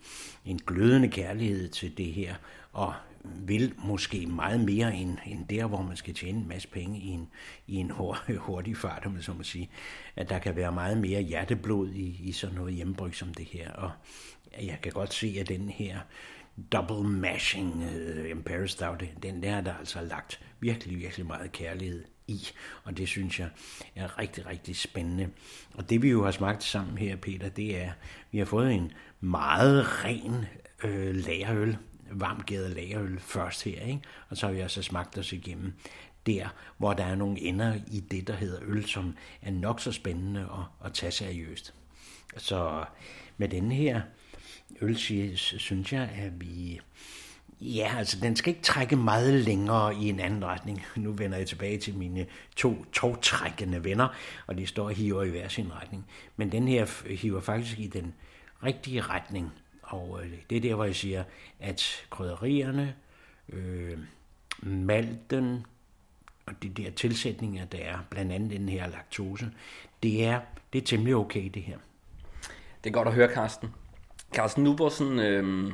[0.46, 2.36] en glødende kærlighed til det her,
[2.74, 7.00] og vil måske meget mere end, end der, hvor man skal tjene en masse penge
[7.00, 7.30] i en,
[7.68, 9.70] i en hurtig, hurtig fart, om man så må sige.
[10.16, 13.72] At der kan være meget mere hjerteblod i, i sådan noget hjemmebryg som det her.
[13.72, 13.92] Og
[14.62, 16.00] jeg kan godt se, at den her
[16.72, 22.04] double mashing øh, uh, Stout, den der er der altså lagt virkelig, virkelig meget kærlighed
[22.28, 22.48] i,
[22.84, 23.50] og det synes jeg
[23.96, 25.30] er rigtig, rigtig spændende.
[25.74, 27.92] Og det vi jo har smagt sammen her, Peter, det er,
[28.32, 30.46] vi har fået en meget ren
[30.84, 31.78] øh, lagerøl,
[32.16, 34.02] varmt gæret lagerøl først her, ikke?
[34.30, 35.74] og så har vi også smagt os igennem
[36.26, 36.48] der,
[36.78, 40.42] hvor der er nogle ender i det, der hedder øl, som er nok så spændende
[40.42, 41.74] at, at tage seriøst.
[42.38, 42.86] Så
[43.38, 44.02] med den her
[44.82, 44.98] øl,
[45.38, 46.80] synes jeg, at vi...
[47.62, 50.86] Ja, altså den skal ikke trække meget længere i en anden retning.
[50.96, 54.08] Nu vender jeg tilbage til mine to togtrækkende venner,
[54.48, 56.06] og de står og hiver i hver sin retning.
[56.38, 58.14] Men den her hiver faktisk i den
[58.64, 59.52] rigtige retning.
[59.94, 61.24] Og øh, det er der, hvor jeg siger,
[61.60, 62.96] at krydderierne,
[63.50, 63.98] øh,
[64.62, 65.66] malten
[66.46, 69.52] og de der tilsætninger, der er, blandt andet den her laktose,
[70.04, 70.40] det er,
[70.74, 71.78] det er temmelig okay, det her.
[72.84, 73.74] Det er godt at høre, Carsten.
[74.34, 75.74] Carsten, nu hvor sådan, øh,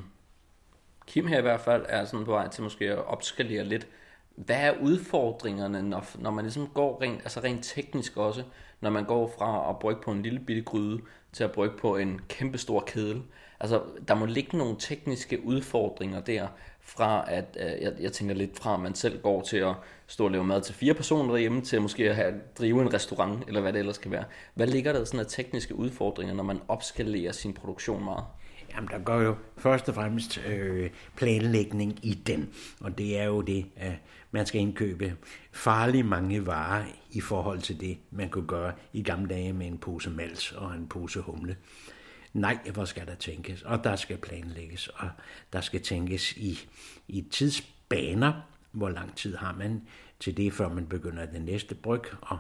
[1.08, 3.88] Kim her i hvert fald er sådan på vej til måske at opskalere lidt,
[4.36, 8.44] hvad er udfordringerne, når, når man ligesom går rent, altså rent teknisk også,
[8.82, 11.02] når man går fra at brygge på en lille bitte gryde
[11.32, 13.24] til at brygge på en kæmpe stor kedel?
[13.60, 16.48] Altså, der må ligge nogle tekniske udfordringer der,
[16.82, 19.74] fra at, øh, jeg, jeg tænker lidt fra, at man selv går til at
[20.08, 22.94] stå og lave mad til fire personer derhjemme, til at måske at have, drive en
[22.94, 24.24] restaurant, eller hvad det ellers kan være.
[24.54, 28.24] Hvad ligger der sådan af tekniske udfordringer, når man opskalerer sin produktion meget?
[28.76, 32.50] Jamen, der går jo først og fremmest øh, planlægning i den,
[32.82, 33.94] og det er jo det, at
[34.32, 35.16] man skal indkøbe
[35.52, 39.78] farlig mange varer i forhold til det, man kunne gøre i gamle dage med en
[39.78, 41.56] pose mals og en pose humle.
[42.34, 45.10] Nej, hvor skal der tænkes, og der skal planlægges, og
[45.54, 46.60] der skal tænkes i,
[47.08, 48.34] i tidsbaner,
[48.72, 49.82] hvor lang tid har man
[50.20, 52.38] til det, før man begynder det næste bryg, og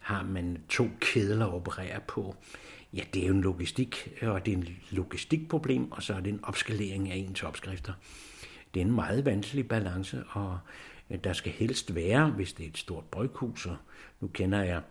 [0.00, 2.36] har man to kedler at operere på,
[2.92, 6.32] ja, det er jo en logistik, og det er en logistikproblem, og så er det
[6.32, 7.92] en opskalering af ens opskrifter.
[8.74, 10.58] Det er en meget vanskelig balance, og
[11.10, 13.76] øh, der skal helst være, hvis det er et stort bryghus, og
[14.20, 14.82] nu kender jeg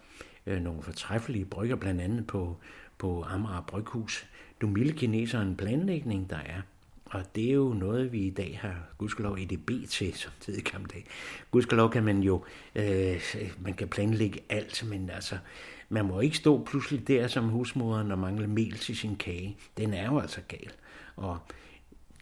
[0.45, 2.57] øh, nogle fortræffelige brygger, blandt andet på,
[2.97, 4.25] på Amager Bryghus
[4.65, 6.61] jo milde kineser en planlægning, der er.
[7.05, 10.61] Og det er jo noget, vi i dag har, gudskelov, EDB til, som det i
[10.61, 11.05] gamle dage.
[11.51, 12.43] Gudskelov kan man jo,
[12.75, 13.21] øh,
[13.59, 15.37] man kan planlægge alt, men altså,
[15.89, 19.57] man må ikke stå pludselig der som husmoderen og mangle mel til sin kage.
[19.77, 20.71] Den er jo altså gal.
[21.15, 21.37] Og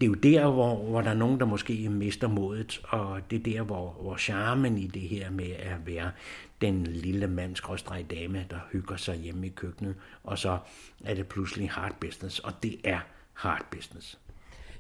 [0.04, 3.40] det er jo der, hvor, hvor der er nogen, der måske mister modet, og det
[3.40, 6.12] er der, hvor, hvor charmen i det her med at være
[6.62, 7.56] den lille mand,
[8.10, 10.58] dame, der hygger sig hjemme i køkkenet, og så
[11.06, 13.00] er det pludselig hard business, og det er
[13.34, 14.20] hard business.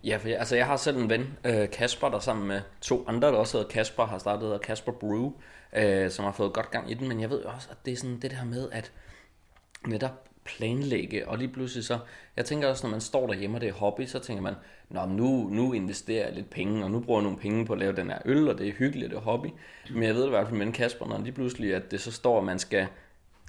[0.03, 3.05] Ja, for jeg, altså jeg har selv en ven, øh, Kasper, der sammen med to
[3.07, 5.31] andre, der også hedder Kasper, har startet Kasper Brew,
[5.75, 7.97] øh, som har fået godt gang i den, men jeg ved også, at det er
[7.97, 8.91] sådan det der med, at
[9.88, 11.99] netop planlægge, og lige pludselig så,
[12.38, 14.53] jeg tænker også, når man står derhjemme, og det er hobby, så tænker man,
[14.93, 17.79] Nå, nu, nu investerer jeg lidt penge, og nu bruger jeg nogle penge på at
[17.79, 19.47] lave den her øl, og det er hyggeligt, det er hobby.
[19.93, 22.12] Men jeg ved det i hvert fald med Kasper, når lige pludselig, at det så
[22.12, 22.88] står, at man skal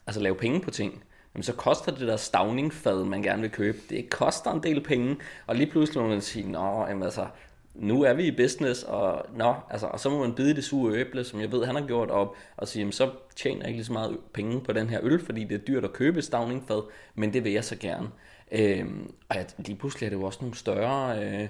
[0.07, 1.05] altså, lave penge på ting,
[1.35, 5.17] jamen så koster det der stavningfad, man gerne vil købe, det koster en del penge,
[5.47, 7.27] og lige pludselig må man sige, nå, jamen altså,
[7.75, 10.99] nu er vi i business, og, nå, altså, og så må man bide det sure
[10.99, 13.79] æble, som jeg ved, han har gjort op, og sige, jamen, så tjener jeg ikke
[13.79, 16.83] lige så meget penge på den her øl, fordi det er dyrt at købe stavningfad,
[17.15, 18.11] men det vil jeg så gerne.
[18.53, 21.25] Øhm, og at lige pludselig er det jo også nogle større...
[21.25, 21.49] Øh,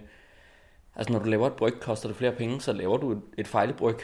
[0.97, 3.47] altså når du laver et bryg, koster det flere penge, så laver du et, et
[3.47, 3.97] fejlebryg,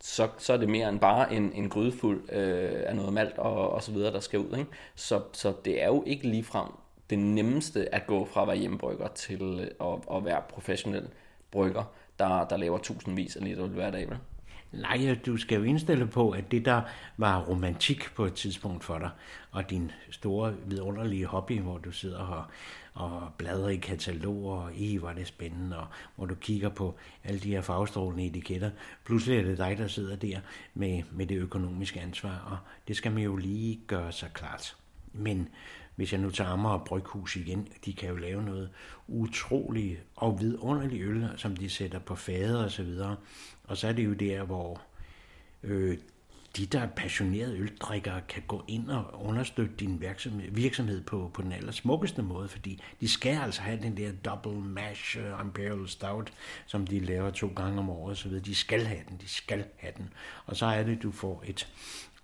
[0.00, 3.70] så, så er det mere end bare en, en grydefuld øh, af noget malt og,
[3.70, 4.58] og så videre, der skal ud.
[4.58, 4.70] Ikke?
[4.94, 6.66] Så, så det er jo ikke ligefrem
[7.10, 11.08] det nemmeste at gå fra at være hjemmebrygger til øh, at, at være professionel
[11.50, 11.84] brygger,
[12.18, 14.10] der, der laver tusindvis af liter hver dag.
[14.10, 14.18] Vel?
[14.72, 16.82] Nej, du skal jo indstille på, at det der
[17.16, 19.10] var romantik på et tidspunkt for dig,
[19.50, 22.44] og din store vidunderlige hobby, hvor du sidder og,
[22.94, 25.86] og bladrer i kataloger, og i var det spændende, og
[26.16, 28.70] hvor du kigger på alle de her farvestrålende etiketter.
[29.04, 30.40] Pludselig er det dig, der sidder der
[30.74, 32.58] med, med det økonomiske ansvar, og
[32.88, 34.76] det skal man jo lige gøre sig klart.
[35.12, 35.48] Men
[36.00, 38.70] hvis jeg nu tager Amager Bryghus igen, de kan jo lave noget
[39.08, 43.16] utroligt og vidunderligt øl, som de sætter på fader og så videre.
[43.64, 44.80] Og så er det jo der, hvor
[45.62, 45.98] øh,
[46.56, 51.42] de, der er passionerede øldrikkere, kan gå ind og understøtte din virksomhed, virksomhed på, på
[51.42, 55.88] den aller smukkeste måde, fordi de skal altså have den der double mash uh, Imperial
[55.88, 56.32] Stout,
[56.66, 58.44] som de laver to gange om året, så videre.
[58.44, 60.12] De skal have den, de skal have den.
[60.46, 61.68] Og så er det, du får et,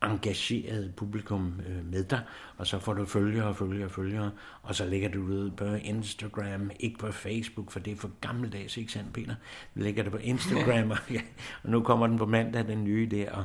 [0.02, 2.20] engageret publikum øh, med dig,
[2.56, 4.30] og så får du følgere og følgere og følgere,
[4.62, 8.76] og så lægger du ud på Instagram, ikke på Facebook, for det er for gammeldags,
[8.76, 9.34] ikke sandt, Peter?
[9.74, 11.20] Du lægger det på Instagram, og, ja,
[11.62, 13.44] og nu kommer den på mandag, den nye der, og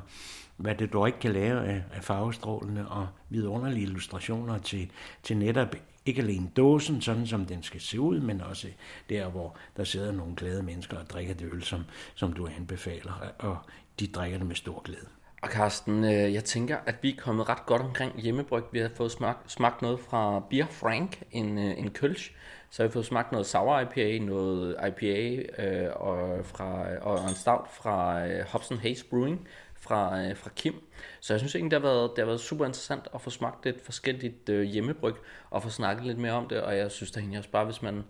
[0.57, 4.91] hvad det du ikke kan lave af, af farvestrålende og vidunderlige illustrationer til,
[5.23, 5.75] til netop
[6.05, 8.67] ikke alene dåsen, sådan som den skal se ud, men også
[9.09, 11.83] der, hvor der sidder nogle glade mennesker og drikker det øl, som,
[12.15, 13.57] som du anbefaler, og
[13.99, 15.07] de drikker det med stor glæde.
[15.41, 18.63] Og Carsten, øh, jeg tænker, at vi er kommet ret godt omkring hjemmebryg.
[18.71, 22.35] Vi har fået smagt, smagt noget fra Beer Frank, en, øh, en kølsch.
[22.69, 27.35] Så har vi fået smagt noget sour IPA, noget IPA øh, og, fra, og en
[27.35, 30.73] stout fra øh, Hobson Hayes Brewing fra, øh, fra Kim.
[31.19, 33.65] Så jeg synes egentlig, det har, været, det har været super interessant at få smagt
[33.65, 35.15] lidt forskelligt øh, hjemmebryg,
[35.49, 37.81] og få snakket lidt mere om det, og jeg synes da egentlig også bare, hvis
[37.81, 38.03] man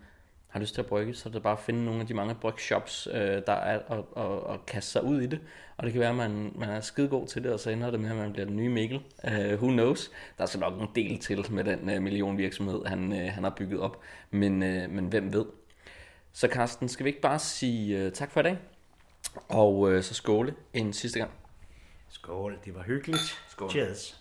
[0.52, 2.36] har lyst til at brygge, så er det bare at finde nogle af de mange
[2.36, 5.39] brygshops, øh, der er, og, og, og kaste sig ud i det.
[5.78, 7.91] Og det kan være, at man, man er skide god til det, og så ender
[7.91, 9.02] det med, at man bliver den nye Mikkel.
[9.24, 10.12] Uh, who knows?
[10.38, 13.54] Der er så nok en del til med den uh, millionvirksomhed, han, uh, han har
[13.58, 14.02] bygget op.
[14.32, 15.45] Men, uh, men hvem ved?
[16.34, 18.58] Så Carsten, skal vi ikke bare sige uh, tak for i dag?
[19.49, 21.32] Og uh, så skåle en sidste gang.
[22.10, 23.43] Skål, det var hyggeligt.
[23.49, 23.70] Skål.
[23.70, 24.21] Cheers.